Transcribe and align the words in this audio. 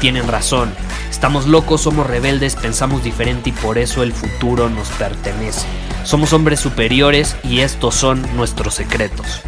tienen 0.00 0.26
razón. 0.26 0.74
Estamos 1.10 1.46
locos, 1.46 1.82
somos 1.82 2.06
rebeldes, 2.06 2.56
pensamos 2.56 3.04
diferente 3.04 3.50
y 3.50 3.52
por 3.52 3.78
eso 3.78 4.02
el 4.02 4.12
futuro 4.12 4.68
nos 4.70 4.88
pertenece. 4.92 5.66
Somos 6.04 6.32
hombres 6.32 6.58
superiores 6.58 7.36
y 7.44 7.60
estos 7.60 7.94
son 7.94 8.24
nuestros 8.34 8.74
secretos. 8.74 9.42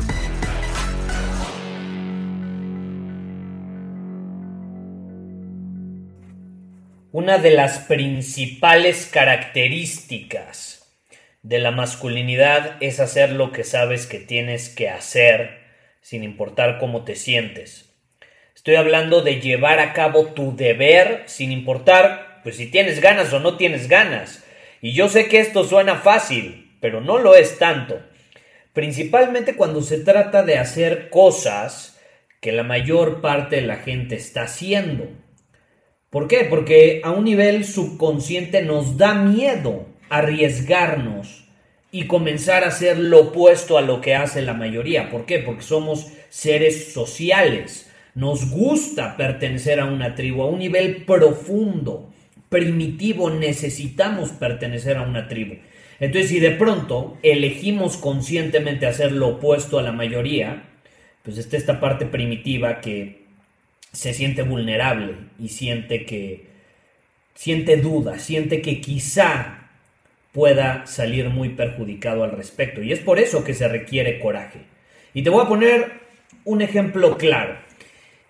Una 7.11 7.39
de 7.39 7.51
las 7.51 7.79
principales 7.81 9.07
características 9.07 10.95
de 11.43 11.59
la 11.59 11.71
masculinidad 11.71 12.77
es 12.81 13.01
hacer 13.01 13.33
lo 13.33 13.53
que 13.53 13.65
sabes 13.65 14.07
que 14.07 14.19
tienes 14.19 14.69
que 14.69 14.89
hacer 14.89 15.63
sin 16.01 16.25
importar 16.25 16.79
cómo 16.79 17.05
te 17.05 17.17
sientes. 17.17 17.92
Estoy 18.63 18.77
hablando 18.77 19.23
de 19.23 19.41
llevar 19.41 19.81
a 19.81 19.93
cabo 19.93 20.27
tu 20.27 20.55
deber 20.55 21.25
sin 21.27 21.51
importar 21.51 22.39
pues 22.45 22.59
si 22.59 22.71
tienes 22.71 23.01
ganas 23.01 23.33
o 23.33 23.41
no 23.41 23.57
tienes 23.57 23.89
ganas. 23.89 24.45
Y 24.81 24.93
yo 24.93 25.09
sé 25.09 25.27
que 25.27 25.41
esto 25.41 25.65
suena 25.65 25.97
fácil, 25.97 26.77
pero 26.79 27.01
no 27.01 27.19
lo 27.19 27.35
es 27.35 27.59
tanto. 27.59 28.01
Principalmente 28.73 29.57
cuando 29.57 29.83
se 29.83 29.99
trata 29.99 30.45
de 30.45 30.59
hacer 30.59 31.11
cosas 31.11 32.01
que 32.41 32.53
la 32.53 32.63
mayor 32.63 33.21
parte 33.21 33.57
de 33.57 33.63
la 33.63 33.79
gente 33.79 34.15
está 34.15 34.45
haciendo. 34.45 35.09
¿Por 36.09 36.29
qué? 36.29 36.45
Porque 36.45 37.01
a 37.03 37.11
un 37.11 37.25
nivel 37.25 37.65
subconsciente 37.65 38.63
nos 38.63 38.97
da 38.97 39.15
miedo 39.15 39.89
arriesgarnos 40.09 41.49
y 41.91 42.07
comenzar 42.07 42.63
a 42.63 42.69
hacer 42.69 42.97
lo 42.97 43.23
opuesto 43.23 43.77
a 43.77 43.83
lo 43.83 44.01
que 44.01 44.15
hace 44.15 44.41
la 44.41 44.55
mayoría. 44.55 45.11
¿Por 45.11 45.27
qué? 45.27 45.41
Porque 45.41 45.63
somos 45.63 46.13
seres 46.29 46.93
sociales. 46.93 47.89
Nos 48.15 48.51
gusta 48.51 49.17
pertenecer 49.17 49.81
a 49.81 49.87
una 49.87 50.15
tribu, 50.15 50.43
a 50.43 50.47
un 50.47 50.59
nivel 50.59 51.05
profundo, 51.05 52.13
primitivo, 52.49 53.31
necesitamos 53.31 54.31
pertenecer 54.31 54.99
a 54.99 55.03
una 55.03 55.29
tribu. 55.29 55.57
Entonces, 55.99 56.31
si 56.31 56.41
de 56.41 56.51
pronto 56.51 57.17
elegimos 57.23 57.97
conscientemente 57.97 58.87
hacer 58.87 59.13
lo 59.13 59.29
opuesto 59.29 59.79
a 59.79 59.83
la 59.83 59.93
mayoría, 59.93 60.65
pues 61.23 61.39
está 61.39 61.57
esta 61.57 61.81
parte 61.81 62.07
primitiva 62.07 62.81
que 62.81 63.23
se 63.93 64.13
siente 64.13 64.43
vulnerable 64.43 65.15
y 65.39 65.49
siente 65.49 66.05
que 66.05 66.47
siente 67.35 67.77
duda, 67.77 68.19
siente 68.19 68.63
que 68.63 68.81
quizá 68.81 69.71
pueda 70.33 70.87
salir 70.87 71.29
muy 71.29 71.51
perjudicado 71.51 72.25
al 72.25 72.33
respecto. 72.33 72.83
Y 72.83 72.93
es 72.93 73.01
por 73.01 73.19
eso 73.19 73.45
que 73.45 73.55
se 73.55 73.69
requiere 73.69 74.19
coraje. 74.19 74.61
Y 75.15 75.23
te 75.23 75.31
voy 75.31 75.45
a 75.45 75.49
poner 75.49 75.93
un 76.45 76.63
ejemplo 76.63 77.17
claro. 77.19 77.57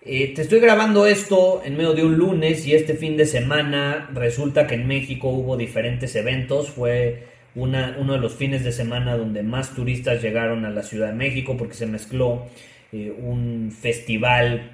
Eh, 0.05 0.33
te 0.35 0.41
estoy 0.41 0.59
grabando 0.59 1.05
esto 1.05 1.61
en 1.63 1.77
medio 1.77 1.93
de 1.93 2.03
un 2.03 2.17
lunes 2.17 2.67
y 2.67 2.73
este 2.75 2.95
fin 2.95 3.15
de 3.15 3.25
semana 3.25 4.09
resulta 4.13 4.67
que 4.67 4.75
en 4.75 4.85
México 4.85 5.29
hubo 5.29 5.55
diferentes 5.55 6.15
eventos. 6.15 6.69
Fue 6.69 7.23
una, 7.55 7.95
uno 7.97 8.13
de 8.13 8.19
los 8.19 8.35
fines 8.35 8.65
de 8.65 8.73
semana 8.73 9.15
donde 9.15 9.43
más 9.43 9.73
turistas 9.73 10.21
llegaron 10.21 10.65
a 10.65 10.69
la 10.69 10.83
Ciudad 10.83 11.07
de 11.07 11.13
México 11.13 11.55
porque 11.57 11.75
se 11.75 11.85
mezcló 11.85 12.47
eh, 12.91 13.13
un 13.17 13.71
festival 13.71 14.71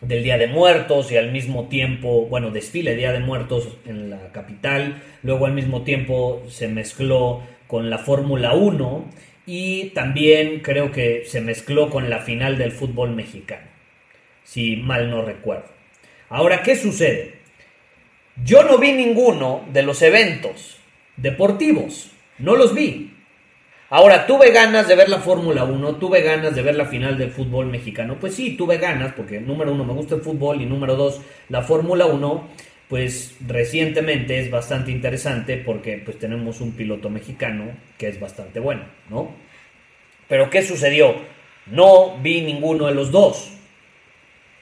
del 0.00 0.22
Día 0.22 0.38
de 0.38 0.46
Muertos 0.46 1.12
y 1.12 1.16
al 1.16 1.32
mismo 1.32 1.68
tiempo, 1.68 2.26
bueno, 2.26 2.50
desfile 2.50 2.94
Día 2.94 3.12
de 3.12 3.20
Muertos 3.20 3.76
en 3.84 4.10
la 4.10 4.32
capital, 4.32 5.02
luego 5.22 5.46
al 5.46 5.52
mismo 5.52 5.82
tiempo 5.82 6.42
se 6.48 6.68
mezcló 6.68 7.42
con 7.66 7.90
la 7.90 7.98
Fórmula 7.98 8.54
1 8.54 9.10
y 9.46 9.90
también 9.90 10.60
creo 10.60 10.92
que 10.92 11.24
se 11.26 11.40
mezcló 11.40 11.90
con 11.90 12.10
la 12.10 12.20
final 12.20 12.58
del 12.58 12.72
fútbol 12.72 13.14
mexicano, 13.14 13.66
si 14.48 14.76
mal 14.76 15.10
no 15.10 15.22
recuerdo. 15.22 15.68
Ahora, 16.30 16.62
¿qué 16.62 16.74
sucede? 16.74 17.34
Yo 18.44 18.62
no 18.62 18.78
vi 18.78 18.92
ninguno 18.92 19.64
de 19.72 19.82
los 19.82 20.00
eventos 20.00 20.78
deportivos, 21.16 22.10
no 22.38 22.56
los 22.56 22.74
vi. 22.74 23.14
Ahora, 23.90 24.26
tuve 24.26 24.50
ganas 24.50 24.88
de 24.88 24.96
ver 24.96 25.08
la 25.08 25.18
Fórmula 25.18 25.64
1, 25.64 25.96
tuve 25.96 26.22
ganas 26.22 26.54
de 26.54 26.62
ver 26.62 26.76
la 26.76 26.86
final 26.86 27.18
del 27.18 27.30
fútbol 27.30 27.66
mexicano. 27.66 28.16
Pues 28.18 28.34
sí, 28.34 28.56
tuve 28.56 28.78
ganas, 28.78 29.12
porque 29.14 29.40
número 29.40 29.72
uno, 29.72 29.84
me 29.84 29.92
gusta 29.92 30.14
el 30.14 30.22
fútbol 30.22 30.62
y 30.62 30.66
número 30.66 30.96
dos, 30.96 31.20
la 31.48 31.62
Fórmula 31.62 32.06
1, 32.06 32.48
pues 32.88 33.36
recientemente 33.46 34.40
es 34.40 34.50
bastante 34.50 34.90
interesante 34.90 35.58
porque 35.58 36.00
pues 36.02 36.18
tenemos 36.18 36.62
un 36.62 36.72
piloto 36.72 37.10
mexicano 37.10 37.64
que 37.98 38.08
es 38.08 38.18
bastante 38.18 38.60
bueno, 38.60 38.84
¿no? 39.10 39.30
Pero 40.26 40.48
¿qué 40.48 40.62
sucedió? 40.62 41.16
No 41.66 42.16
vi 42.18 42.40
ninguno 42.40 42.86
de 42.86 42.94
los 42.94 43.10
dos. 43.10 43.57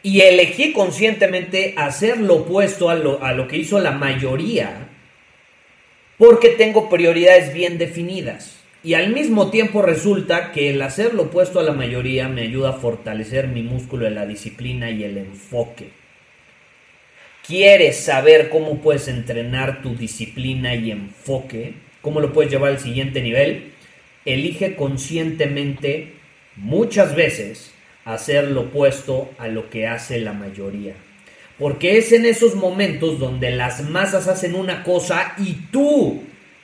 Y 0.07 0.21
elegí 0.21 0.73
conscientemente 0.73 1.75
hacer 1.77 2.19
lo 2.19 2.37
opuesto 2.37 2.91
a 2.91 2.95
lo, 2.95 3.25
a 3.25 3.33
lo 3.33 3.49
que 3.49 3.57
hizo 3.57 3.81
la 3.81 3.91
mayoría 3.91 4.87
porque 6.17 6.51
tengo 6.51 6.89
prioridades 6.89 7.53
bien 7.53 7.77
definidas. 7.77 8.57
Y 8.85 8.95
al 8.95 9.13
mismo 9.13 9.51
tiempo 9.51 9.83
resulta 9.83 10.53
que 10.53 10.71
el 10.71 10.81
hacer 10.83 11.13
lo 11.13 11.25
opuesto 11.25 11.59
a 11.59 11.65
la 11.65 11.73
mayoría 11.73 12.29
me 12.29 12.43
ayuda 12.43 12.71
a 12.71 12.75
fortalecer 12.75 13.49
mi 13.49 13.63
músculo 13.63 14.05
de 14.05 14.13
la 14.13 14.27
disciplina 14.27 14.93
y 14.93 15.03
el 15.03 15.19
enfoque. 15.19 15.89
¿Quieres 17.45 17.97
saber 17.97 18.49
cómo 18.49 18.81
puedes 18.81 19.09
entrenar 19.09 19.83
tu 19.83 19.97
disciplina 19.97 20.77
y 20.77 20.93
enfoque? 20.93 21.75
¿Cómo 22.01 22.21
lo 22.21 22.33
puedes 22.33 22.53
llevar 22.53 22.71
al 22.71 22.79
siguiente 22.79 23.23
nivel? 23.23 23.73
Elige 24.25 24.77
conscientemente 24.77 26.13
muchas 26.55 27.17
veces 27.17 27.73
hacer 28.07 28.51
lo 28.51 28.63
opuesto 28.63 29.31
a 29.39 29.49
lo 29.49 29.69
que 29.69 29.87
hace 29.87 30.19
la 30.19 30.33
mayoría. 30.33 30.95
Porque 31.59 31.99
es 31.99 32.13
en 32.13 32.25
esos 32.25 32.55
momentos 32.55 33.19
donde 33.19 33.51
las 33.51 33.83
masas 33.83 34.29
hacen 34.29 34.55
una 34.55 34.83
cosa 34.83 35.35
y 35.37 35.55
tú 35.71 36.23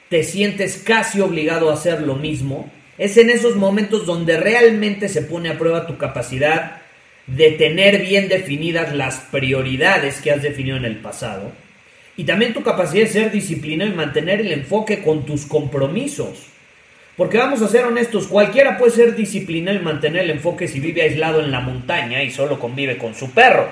te 0.08 0.24
sientes 0.24 0.78
casi 0.78 1.20
obligado 1.20 1.70
a 1.70 1.74
hacer 1.74 2.02
lo 2.02 2.14
mismo, 2.14 2.70
es 2.96 3.16
en 3.16 3.28
esos 3.28 3.56
momentos 3.56 4.06
donde 4.06 4.38
realmente 4.38 5.08
se 5.08 5.22
pone 5.22 5.50
a 5.50 5.58
prueba 5.58 5.86
tu 5.86 5.98
capacidad 5.98 6.82
de 7.26 7.50
tener 7.52 8.02
bien 8.02 8.28
definidas 8.28 8.94
las 8.94 9.16
prioridades 9.16 10.20
que 10.20 10.30
has 10.30 10.42
definido 10.42 10.76
en 10.76 10.84
el 10.84 10.96
pasado 10.96 11.52
y 12.16 12.24
también 12.24 12.52
tu 12.52 12.62
capacidad 12.62 13.04
de 13.04 13.10
ser 13.10 13.32
disciplinado 13.32 13.90
y 13.90 13.94
mantener 13.94 14.40
el 14.40 14.52
enfoque 14.52 15.02
con 15.02 15.24
tus 15.24 15.46
compromisos. 15.46 16.46
Porque 17.16 17.36
vamos 17.36 17.60
a 17.60 17.68
ser 17.68 17.84
honestos, 17.84 18.26
cualquiera 18.26 18.78
puede 18.78 18.92
ser 18.92 19.14
disciplinado 19.14 19.76
y 19.76 19.82
mantener 19.82 20.22
el 20.22 20.30
enfoque 20.30 20.66
si 20.66 20.80
vive 20.80 21.02
aislado 21.02 21.40
en 21.40 21.50
la 21.50 21.60
montaña 21.60 22.22
y 22.22 22.30
solo 22.30 22.58
convive 22.58 22.96
con 22.96 23.14
su 23.14 23.32
perro. 23.32 23.68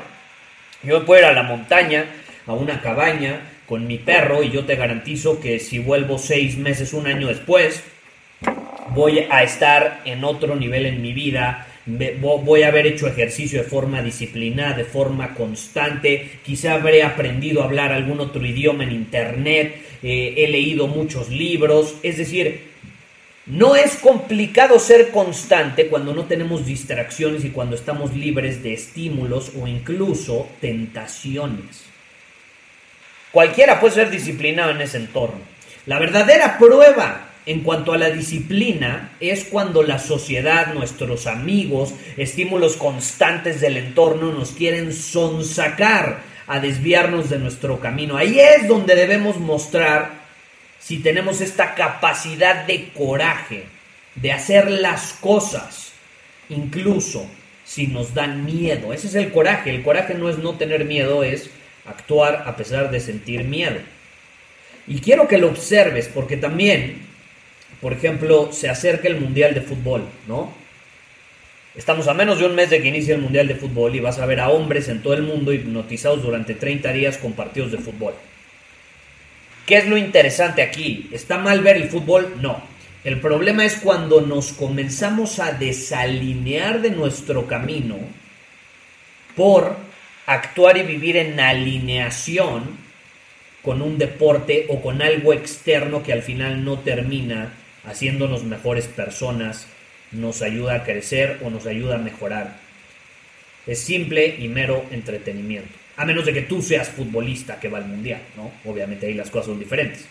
Yo 0.82 1.06
puedo 1.06 1.22
ir 1.22 1.26
a 1.26 1.32
la 1.32 1.42
montaña, 1.42 2.04
a 2.46 2.52
una 2.52 2.82
cabaña, 2.82 3.40
con 3.66 3.86
mi 3.86 3.98
perro 3.98 4.42
y 4.42 4.50
yo 4.50 4.64
te 4.64 4.76
garantizo 4.76 5.40
que 5.40 5.58
si 5.58 5.78
vuelvo 5.78 6.18
seis 6.18 6.58
meses, 6.58 6.92
un 6.92 7.06
año 7.06 7.28
después, 7.28 7.82
voy 8.94 9.26
a 9.30 9.42
estar 9.42 10.00
en 10.04 10.24
otro 10.24 10.56
nivel 10.56 10.84
en 10.86 11.00
mi 11.00 11.12
vida, 11.12 11.66
voy 11.86 12.62
a 12.62 12.68
haber 12.68 12.86
hecho 12.86 13.06
ejercicio 13.06 13.62
de 13.62 13.68
forma 13.68 14.02
disciplinada, 14.02 14.76
de 14.76 14.84
forma 14.84 15.34
constante, 15.34 16.40
quizá 16.44 16.74
habré 16.74 17.02
aprendido 17.02 17.62
a 17.62 17.66
hablar 17.66 17.92
algún 17.92 18.20
otro 18.20 18.44
idioma 18.44 18.84
en 18.84 18.92
internet, 18.92 19.80
eh, 20.02 20.34
he 20.36 20.48
leído 20.48 20.88
muchos 20.88 21.30
libros, 21.30 21.96
es 22.02 22.18
decir, 22.18 22.69
no 23.50 23.74
es 23.74 23.96
complicado 23.96 24.78
ser 24.78 25.10
constante 25.10 25.88
cuando 25.88 26.14
no 26.14 26.26
tenemos 26.26 26.64
distracciones 26.64 27.44
y 27.44 27.50
cuando 27.50 27.74
estamos 27.74 28.14
libres 28.14 28.62
de 28.62 28.74
estímulos 28.74 29.50
o 29.60 29.66
incluso 29.66 30.48
tentaciones. 30.60 31.82
Cualquiera 33.32 33.80
puede 33.80 33.94
ser 33.94 34.10
disciplinado 34.10 34.70
en 34.70 34.80
ese 34.80 34.98
entorno. 34.98 35.40
La 35.86 35.98
verdadera 35.98 36.58
prueba 36.58 37.28
en 37.44 37.62
cuanto 37.62 37.92
a 37.92 37.98
la 37.98 38.10
disciplina 38.10 39.16
es 39.18 39.44
cuando 39.44 39.82
la 39.82 39.98
sociedad, 39.98 40.72
nuestros 40.72 41.26
amigos, 41.26 41.92
estímulos 42.16 42.76
constantes 42.76 43.60
del 43.60 43.76
entorno 43.78 44.30
nos 44.32 44.52
quieren 44.52 44.92
sonsacar 44.92 46.20
a 46.46 46.60
desviarnos 46.60 47.30
de 47.30 47.40
nuestro 47.40 47.80
camino. 47.80 48.16
Ahí 48.16 48.38
es 48.38 48.68
donde 48.68 48.94
debemos 48.94 49.38
mostrar 49.38 50.19
si 50.80 50.98
tenemos 50.98 51.40
esta 51.40 51.74
capacidad 51.74 52.64
de 52.66 52.88
coraje, 52.88 53.64
de 54.16 54.32
hacer 54.32 54.70
las 54.70 55.12
cosas, 55.12 55.92
incluso 56.48 57.26
si 57.64 57.86
nos 57.86 58.14
dan 58.14 58.44
miedo. 58.44 58.92
Ese 58.92 59.06
es 59.06 59.14
el 59.14 59.30
coraje. 59.30 59.70
El 59.70 59.82
coraje 59.82 60.14
no 60.14 60.28
es 60.28 60.38
no 60.38 60.54
tener 60.56 60.84
miedo, 60.84 61.22
es 61.22 61.50
actuar 61.86 62.44
a 62.46 62.56
pesar 62.56 62.90
de 62.90 62.98
sentir 62.98 63.44
miedo. 63.44 63.78
Y 64.88 65.00
quiero 65.00 65.28
que 65.28 65.38
lo 65.38 65.48
observes 65.48 66.10
porque 66.12 66.36
también, 66.36 67.02
por 67.80 67.92
ejemplo, 67.92 68.50
se 68.52 68.68
acerca 68.68 69.06
el 69.06 69.20
Mundial 69.20 69.54
de 69.54 69.60
Fútbol, 69.60 70.04
¿no? 70.26 70.52
Estamos 71.76 72.08
a 72.08 72.14
menos 72.14 72.40
de 72.40 72.46
un 72.46 72.56
mes 72.56 72.70
de 72.70 72.82
que 72.82 72.88
inicie 72.88 73.14
el 73.14 73.20
Mundial 73.20 73.46
de 73.46 73.54
Fútbol 73.54 73.94
y 73.94 74.00
vas 74.00 74.18
a 74.18 74.26
ver 74.26 74.40
a 74.40 74.48
hombres 74.48 74.88
en 74.88 75.02
todo 75.02 75.14
el 75.14 75.22
mundo 75.22 75.52
hipnotizados 75.52 76.22
durante 76.22 76.54
30 76.54 76.92
días 76.92 77.18
con 77.18 77.34
partidos 77.34 77.70
de 77.70 77.78
fútbol. 77.78 78.14
¿Qué 79.66 79.78
es 79.78 79.86
lo 79.86 79.96
interesante 79.96 80.62
aquí? 80.62 81.08
¿Está 81.12 81.38
mal 81.38 81.60
ver 81.60 81.76
el 81.76 81.88
fútbol? 81.88 82.36
No. 82.40 82.62
El 83.02 83.20
problema 83.20 83.64
es 83.64 83.76
cuando 83.76 84.20
nos 84.20 84.52
comenzamos 84.52 85.38
a 85.38 85.52
desalinear 85.52 86.82
de 86.82 86.90
nuestro 86.90 87.46
camino 87.46 87.96
por 89.36 89.76
actuar 90.26 90.76
y 90.76 90.82
vivir 90.82 91.16
en 91.16 91.40
alineación 91.40 92.78
con 93.62 93.80
un 93.82 93.98
deporte 93.98 94.66
o 94.68 94.82
con 94.82 95.02
algo 95.02 95.32
externo 95.32 96.02
que 96.02 96.12
al 96.12 96.22
final 96.22 96.64
no 96.64 96.78
termina 96.78 97.52
haciéndonos 97.84 98.44
mejores 98.44 98.86
personas, 98.86 99.66
nos 100.12 100.42
ayuda 100.42 100.74
a 100.74 100.84
crecer 100.84 101.38
o 101.42 101.50
nos 101.50 101.66
ayuda 101.66 101.96
a 101.96 101.98
mejorar. 101.98 102.56
Es 103.66 103.80
simple 103.80 104.36
y 104.38 104.48
mero 104.48 104.84
entretenimiento. 104.90 105.70
A 105.96 106.04
menos 106.04 106.24
de 106.24 106.32
que 106.32 106.42
tú 106.42 106.62
seas 106.62 106.88
futbolista 106.88 107.60
que 107.60 107.68
va 107.68 107.78
al 107.78 107.86
mundial, 107.86 108.20
¿no? 108.36 108.50
Obviamente 108.64 109.06
ahí 109.06 109.14
las 109.14 109.30
cosas 109.30 109.46
son 109.46 109.58
diferentes. 109.58 110.06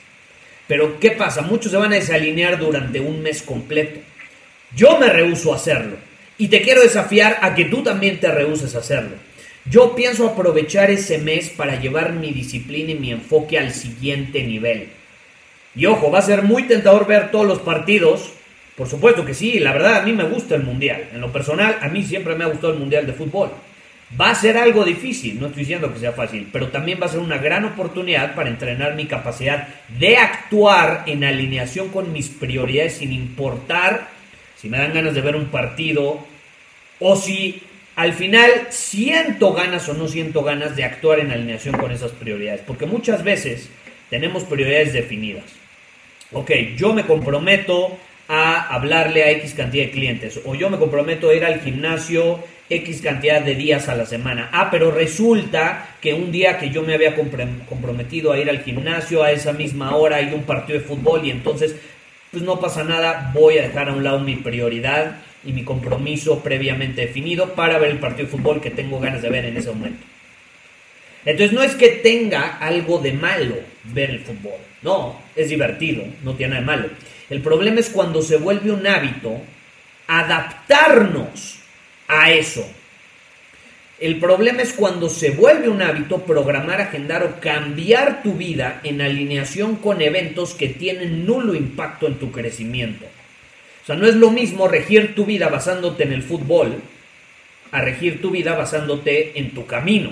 Pero 0.67 0.99
¿qué 0.99 1.11
pasa? 1.11 1.41
Muchos 1.41 1.71
se 1.71 1.77
van 1.77 1.93
a 1.93 1.95
desalinear 1.95 2.59
durante 2.59 2.99
un 2.99 3.21
mes 3.21 3.41
completo. 3.41 3.99
Yo 4.75 4.99
me 4.99 5.09
rehuso 5.09 5.51
a 5.51 5.55
hacerlo. 5.55 5.97
Y 6.37 6.49
te 6.49 6.61
quiero 6.61 6.81
desafiar 6.81 7.39
a 7.41 7.55
que 7.55 7.65
tú 7.65 7.83
también 7.83 8.19
te 8.19 8.31
rehuses 8.31 8.75
a 8.75 8.79
hacerlo. 8.79 9.15
Yo 9.65 9.95
pienso 9.95 10.27
aprovechar 10.27 10.89
ese 10.91 11.17
mes 11.17 11.49
para 11.49 11.79
llevar 11.79 12.13
mi 12.13 12.31
disciplina 12.31 12.91
y 12.91 12.95
mi 12.95 13.11
enfoque 13.11 13.57
al 13.57 13.73
siguiente 13.73 14.43
nivel. 14.43 14.89
Y 15.75 15.85
ojo, 15.85 16.11
va 16.11 16.19
a 16.19 16.23
ser 16.23 16.43
muy 16.43 16.63
tentador 16.63 17.07
ver 17.07 17.31
todos 17.31 17.45
los 17.45 17.59
partidos 17.59 18.31
por 18.79 18.87
supuesto 18.87 19.25
que 19.25 19.33
sí, 19.33 19.59
la 19.59 19.73
verdad 19.73 19.97
a 19.97 20.03
mí 20.03 20.13
me 20.13 20.23
gusta 20.23 20.55
el 20.55 20.63
Mundial. 20.63 21.09
En 21.13 21.19
lo 21.19 21.33
personal, 21.33 21.77
a 21.81 21.89
mí 21.89 22.01
siempre 22.01 22.33
me 22.35 22.45
ha 22.45 22.47
gustado 22.47 22.71
el 22.71 22.79
Mundial 22.79 23.05
de 23.05 23.11
Fútbol. 23.11 23.51
Va 24.19 24.31
a 24.31 24.35
ser 24.35 24.57
algo 24.57 24.83
difícil, 24.83 25.39
no 25.39 25.47
estoy 25.47 25.61
diciendo 25.61 25.93
que 25.93 25.99
sea 25.99 26.13
fácil, 26.13 26.49
pero 26.51 26.69
también 26.69 26.99
va 26.99 27.05
a 27.05 27.09
ser 27.09 27.19
una 27.19 27.37
gran 27.37 27.63
oportunidad 27.65 28.33
para 28.33 28.49
entrenar 28.49 28.95
mi 28.95 29.05
capacidad 29.05 29.67
de 29.99 30.17
actuar 30.17 31.03
en 31.05 31.23
alineación 31.23 31.89
con 31.89 32.11
mis 32.11 32.29
prioridades 32.29 32.97
sin 32.97 33.11
importar 33.11 34.07
si 34.55 34.67
me 34.67 34.79
dan 34.79 34.93
ganas 34.93 35.13
de 35.13 35.21
ver 35.21 35.35
un 35.35 35.45
partido 35.45 36.25
o 36.99 37.15
si 37.15 37.61
al 37.95 38.13
final 38.13 38.49
siento 38.69 39.53
ganas 39.53 39.87
o 39.89 39.93
no 39.93 40.07
siento 40.07 40.43
ganas 40.43 40.75
de 40.75 40.85
actuar 40.85 41.19
en 41.19 41.31
alineación 41.31 41.77
con 41.77 41.91
esas 41.91 42.11
prioridades, 42.11 42.61
porque 42.65 42.87
muchas 42.87 43.23
veces 43.23 43.69
tenemos 44.09 44.43
prioridades 44.43 44.91
definidas. 44.91 45.45
Ok, 46.31 46.51
yo 46.75 46.93
me 46.93 47.05
comprometo 47.05 47.97
a 48.29 48.73
hablarle 48.73 49.23
a 49.23 49.31
X 49.31 49.55
cantidad 49.55 49.85
de 49.85 49.91
clientes. 49.91 50.39
O 50.45 50.55
yo 50.55 50.69
me 50.69 50.77
comprometo 50.77 51.29
a 51.29 51.33
ir 51.33 51.43
al 51.43 51.59
gimnasio 51.59 52.39
X 52.69 53.01
cantidad 53.01 53.41
de 53.41 53.55
días 53.55 53.89
a 53.89 53.95
la 53.95 54.05
semana. 54.05 54.49
Ah, 54.53 54.69
pero 54.69 54.91
resulta 54.91 55.95
que 55.99 56.13
un 56.13 56.31
día 56.31 56.59
que 56.59 56.69
yo 56.69 56.83
me 56.83 56.93
había 56.93 57.15
comprometido 57.15 58.31
a 58.31 58.37
ir 58.37 58.49
al 58.49 58.63
gimnasio 58.63 59.23
a 59.23 59.31
esa 59.31 59.51
misma 59.51 59.95
hora 59.95 60.17
hay 60.17 60.31
un 60.31 60.43
partido 60.43 60.79
de 60.79 60.85
fútbol 60.85 61.25
y 61.25 61.31
entonces 61.31 61.75
pues 62.31 62.43
no 62.43 62.59
pasa 62.59 62.83
nada, 62.83 63.31
voy 63.33 63.57
a 63.57 63.63
dejar 63.63 63.89
a 63.89 63.93
un 63.93 64.03
lado 64.03 64.19
mi 64.19 64.35
prioridad 64.35 65.17
y 65.43 65.51
mi 65.51 65.63
compromiso 65.63 66.43
previamente 66.43 67.01
definido 67.01 67.55
para 67.55 67.79
ver 67.79 67.89
el 67.89 67.97
partido 67.97 68.27
de 68.27 68.37
fútbol 68.37 68.61
que 68.61 68.69
tengo 68.69 68.99
ganas 68.99 69.23
de 69.23 69.29
ver 69.29 69.45
en 69.45 69.57
ese 69.57 69.69
momento. 69.69 70.05
Entonces 71.25 71.51
no 71.51 71.63
es 71.63 71.73
que 71.73 71.89
tenga 71.89 72.57
algo 72.59 72.99
de 72.99 73.13
malo 73.13 73.55
ver 73.85 74.11
el 74.11 74.19
fútbol, 74.19 74.59
no, 74.83 75.19
es 75.35 75.49
divertido, 75.49 76.03
no 76.23 76.35
tiene 76.35 76.51
nada 76.51 76.61
de 76.61 76.65
malo. 76.67 76.89
El 77.29 77.41
problema 77.41 77.79
es 77.79 77.89
cuando 77.89 78.21
se 78.21 78.37
vuelve 78.37 78.71
un 78.71 78.85
hábito 78.87 79.41
adaptarnos 80.07 81.59
a 82.07 82.31
eso. 82.31 82.67
El 83.99 84.17
problema 84.17 84.61
es 84.61 84.73
cuando 84.73 85.09
se 85.09 85.31
vuelve 85.31 85.69
un 85.69 85.81
hábito 85.81 86.23
programar, 86.23 86.81
agendar 86.81 87.23
o 87.23 87.39
cambiar 87.39 88.23
tu 88.23 88.33
vida 88.33 88.79
en 88.83 89.01
alineación 89.01 89.75
con 89.75 90.01
eventos 90.01 90.53
que 90.53 90.69
tienen 90.69 91.25
nulo 91.25 91.53
impacto 91.53 92.07
en 92.07 92.15
tu 92.15 92.31
crecimiento. 92.31 93.05
O 93.83 93.85
sea, 93.85 93.95
no 93.95 94.07
es 94.07 94.15
lo 94.15 94.31
mismo 94.31 94.67
regir 94.67 95.15
tu 95.15 95.25
vida 95.25 95.49
basándote 95.49 96.03
en 96.03 96.13
el 96.13 96.23
fútbol 96.23 96.81
a 97.71 97.81
regir 97.81 98.21
tu 98.21 98.31
vida 98.31 98.55
basándote 98.55 99.37
en 99.37 99.51
tu 99.51 99.65
camino. 99.65 100.11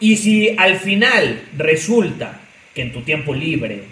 Y 0.00 0.16
si 0.16 0.54
al 0.58 0.78
final 0.78 1.42
resulta 1.56 2.40
que 2.74 2.82
en 2.82 2.92
tu 2.92 3.02
tiempo 3.02 3.32
libre 3.32 3.82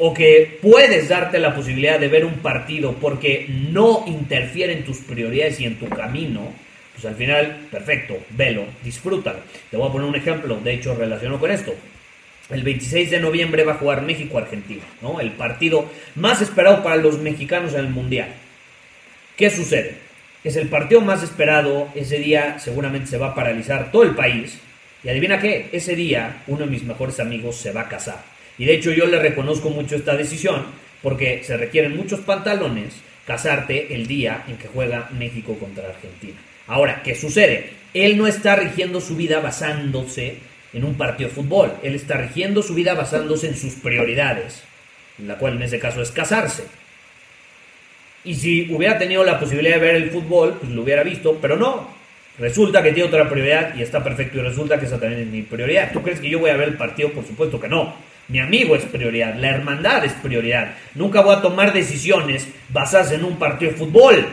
o 0.00 0.14
que 0.14 0.58
puedes 0.62 1.10
darte 1.10 1.38
la 1.38 1.54
posibilidad 1.54 2.00
de 2.00 2.08
ver 2.08 2.24
un 2.24 2.38
partido 2.38 2.94
porque 2.94 3.46
no 3.48 4.04
interfiere 4.06 4.72
en 4.72 4.84
tus 4.84 4.98
prioridades 4.98 5.60
y 5.60 5.66
en 5.66 5.78
tu 5.78 5.88
camino, 5.90 6.52
pues 6.94 7.04
al 7.04 7.14
final, 7.16 7.68
perfecto, 7.70 8.18
velo, 8.30 8.64
disfrútalo. 8.82 9.40
Te 9.70 9.76
voy 9.76 9.88
a 9.88 9.92
poner 9.92 10.08
un 10.08 10.16
ejemplo, 10.16 10.58
de 10.58 10.72
hecho 10.72 10.94
relacionado 10.94 11.38
con 11.38 11.50
esto. 11.50 11.74
El 12.48 12.62
26 12.62 13.10
de 13.10 13.20
noviembre 13.20 13.62
va 13.62 13.74
a 13.74 13.76
jugar 13.76 14.00
México-Argentina, 14.00 14.82
¿no? 15.02 15.20
El 15.20 15.32
partido 15.32 15.90
más 16.14 16.40
esperado 16.40 16.82
para 16.82 16.96
los 16.96 17.18
mexicanos 17.18 17.74
en 17.74 17.80
el 17.80 17.90
Mundial. 17.90 18.30
¿Qué 19.36 19.50
sucede? 19.50 19.96
Es 20.42 20.56
el 20.56 20.68
partido 20.68 21.02
más 21.02 21.22
esperado, 21.22 21.88
ese 21.94 22.18
día 22.18 22.58
seguramente 22.58 23.06
se 23.06 23.18
va 23.18 23.28
a 23.28 23.34
paralizar 23.34 23.92
todo 23.92 24.04
el 24.04 24.14
país. 24.14 24.58
Y 25.04 25.10
adivina 25.10 25.38
qué, 25.38 25.68
ese 25.72 25.94
día 25.94 26.42
uno 26.46 26.64
de 26.64 26.70
mis 26.70 26.84
mejores 26.84 27.20
amigos 27.20 27.56
se 27.56 27.72
va 27.72 27.82
a 27.82 27.88
casar. 27.88 28.39
Y 28.60 28.66
de 28.66 28.74
hecho 28.74 28.92
yo 28.92 29.06
le 29.06 29.18
reconozco 29.18 29.70
mucho 29.70 29.96
esta 29.96 30.14
decisión 30.14 30.66
porque 31.02 31.42
se 31.44 31.56
requieren 31.56 31.96
muchos 31.96 32.20
pantalones 32.20 32.92
casarte 33.26 33.94
el 33.94 34.06
día 34.06 34.44
en 34.48 34.58
que 34.58 34.68
juega 34.68 35.08
México 35.18 35.56
contra 35.58 35.88
Argentina. 35.88 36.38
Ahora, 36.66 37.02
¿qué 37.02 37.14
sucede? 37.14 37.70
Él 37.94 38.18
no 38.18 38.26
está 38.26 38.56
rigiendo 38.56 39.00
su 39.00 39.16
vida 39.16 39.40
basándose 39.40 40.36
en 40.74 40.84
un 40.84 40.94
partido 40.94 41.30
de 41.30 41.36
fútbol, 41.36 41.72
él 41.82 41.94
está 41.94 42.18
rigiendo 42.18 42.62
su 42.62 42.74
vida 42.74 42.92
basándose 42.92 43.48
en 43.48 43.56
sus 43.56 43.76
prioridades, 43.76 44.62
la 45.18 45.38
cual 45.38 45.54
en 45.56 45.62
ese 45.62 45.78
caso 45.78 46.02
es 46.02 46.10
casarse. 46.10 46.64
Y 48.24 48.34
si 48.34 48.70
hubiera 48.70 48.98
tenido 48.98 49.24
la 49.24 49.40
posibilidad 49.40 49.76
de 49.76 49.80
ver 49.80 49.96
el 49.96 50.10
fútbol, 50.10 50.58
pues 50.60 50.70
lo 50.70 50.82
hubiera 50.82 51.02
visto, 51.02 51.38
pero 51.40 51.56
no. 51.56 51.88
Resulta 52.38 52.82
que 52.82 52.92
tiene 52.92 53.08
otra 53.08 53.26
prioridad 53.26 53.74
y 53.74 53.80
está 53.80 54.04
perfecto 54.04 54.36
y 54.36 54.42
resulta 54.42 54.78
que 54.78 54.84
esa 54.84 55.00
también 55.00 55.22
es 55.22 55.28
mi 55.28 55.40
prioridad. 55.40 55.92
¿Tú 55.94 56.02
crees 56.02 56.20
que 56.20 56.28
yo 56.28 56.38
voy 56.38 56.50
a 56.50 56.56
ver 56.58 56.68
el 56.68 56.76
partido? 56.76 57.10
Por 57.10 57.26
supuesto 57.26 57.58
que 57.58 57.68
no. 57.68 58.09
Mi 58.30 58.38
amigo 58.38 58.76
es 58.76 58.84
prioridad, 58.84 59.34
la 59.34 59.50
hermandad 59.50 60.04
es 60.04 60.12
prioridad. 60.12 60.74
Nunca 60.94 61.20
voy 61.20 61.34
a 61.34 61.42
tomar 61.42 61.72
decisiones 61.72 62.46
basadas 62.68 63.10
en 63.10 63.24
un 63.24 63.40
partido 63.40 63.72
de 63.72 63.76
fútbol. 63.76 64.24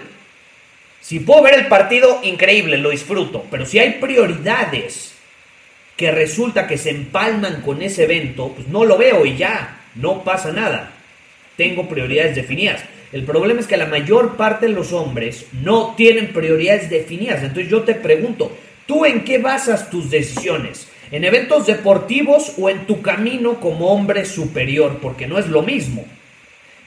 Si 1.01 1.19
puedo 1.19 1.41
ver 1.41 1.55
el 1.55 1.67
partido, 1.67 2.19
increíble, 2.21 2.77
lo 2.77 2.91
disfruto. 2.91 3.45
Pero 3.49 3.65
si 3.65 3.79
hay 3.79 3.93
prioridades 3.93 5.15
que 5.95 6.11
resulta 6.11 6.67
que 6.67 6.77
se 6.77 6.91
empalman 6.91 7.61
con 7.61 7.81
ese 7.81 8.03
evento, 8.03 8.51
pues 8.55 8.67
no 8.67 8.85
lo 8.85 8.99
veo 8.99 9.25
y 9.25 9.35
ya, 9.35 9.81
no 9.95 10.23
pasa 10.23 10.51
nada. 10.51 10.91
Tengo 11.55 11.89
prioridades 11.89 12.35
definidas. 12.35 12.83
El 13.11 13.23
problema 13.23 13.61
es 13.61 13.67
que 13.67 13.77
la 13.77 13.87
mayor 13.87 14.37
parte 14.37 14.67
de 14.67 14.73
los 14.73 14.93
hombres 14.93 15.47
no 15.53 15.95
tienen 15.97 16.33
prioridades 16.33 16.91
definidas. 16.91 17.41
Entonces 17.41 17.71
yo 17.71 17.81
te 17.81 17.95
pregunto, 17.95 18.55
¿tú 18.85 19.05
en 19.05 19.23
qué 19.23 19.39
basas 19.39 19.89
tus 19.89 20.11
decisiones? 20.11 20.87
En 21.11 21.23
eventos 21.23 21.65
deportivos 21.65 22.53
o 22.57 22.69
en 22.69 22.85
tu 22.85 23.01
camino 23.01 23.59
como 23.59 23.91
hombre 23.91 24.25
superior, 24.25 24.99
porque 25.01 25.27
no 25.27 25.39
es 25.39 25.47
lo 25.47 25.61
mismo. 25.61 26.05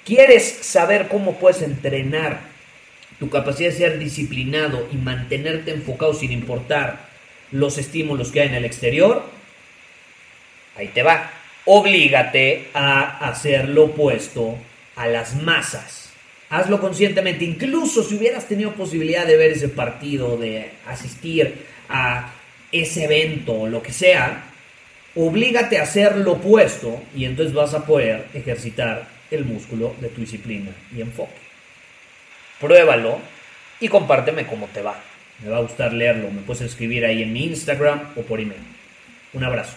¿Quieres 0.05 0.45
saber 0.62 1.09
cómo 1.09 1.39
puedes 1.39 1.62
entrenar 1.62 2.41
tu 3.19 3.29
capacidad 3.31 3.71
de 3.71 3.77
ser 3.77 3.99
disciplinado 3.99 4.87
y 4.93 4.97
mantenerte 4.97 5.71
enfocado 5.73 6.15
sin 6.15 6.33
importar 6.33 7.09
los 7.50 7.79
estímulos 7.79 8.31
que 8.31 8.41
hay 8.41 8.49
en 8.49 8.55
el 8.55 8.65
exterior? 8.65 9.25
Ahí 10.77 10.89
te 10.89 11.03
va. 11.03 11.31
Oblígate 11.67 12.69
a 12.73 13.29
hacer 13.29 13.69
lo 13.69 13.85
opuesto 13.85 14.57
a 14.97 15.07
las 15.07 15.37
masas. 15.37 16.11
Hazlo 16.49 16.81
conscientemente, 16.81 17.45
incluso 17.45 18.03
si 18.03 18.17
hubieras 18.17 18.49
tenido 18.49 18.73
posibilidad 18.73 19.27
de 19.27 19.37
ver 19.37 19.53
ese 19.53 19.69
partido, 19.69 20.37
de 20.37 20.71
asistir 20.87 21.67
a 21.89 22.33
ese 22.73 23.05
evento 23.05 23.53
o 23.53 23.67
lo 23.67 23.83
que 23.83 23.93
sea, 23.93 24.45
oblígate 25.15 25.79
a 25.79 25.83
hacer 25.83 26.17
lo 26.17 26.33
opuesto 26.33 27.03
y 27.15 27.25
entonces 27.25 27.55
vas 27.55 27.75
a 27.75 27.85
poder 27.85 28.27
ejercitar 28.35 29.09
el 29.31 29.45
músculo 29.45 29.95
de 30.00 30.09
tu 30.09 30.21
disciplina 30.21 30.71
y 30.97 31.00
enfoque. 31.00 31.33
Pruébalo 32.61 33.19
y 33.81 33.89
compárteme 33.89 34.47
cómo 34.47 34.67
te 34.67 34.83
va. 34.83 35.00
Me 35.43 35.50
va 35.50 35.59
a 35.59 35.62
gustar 35.62 35.93
leerlo. 35.93 36.31
Me 36.31 36.43
puedes 36.43 36.62
escribir 36.62 37.05
ahí 37.07 37.23
en 37.23 37.33
mi 37.33 37.45
Instagram 37.45 38.11
o 38.17 38.23
por 38.23 38.41
email. 38.41 38.61
Un 39.33 39.45
abrazo. 39.45 39.77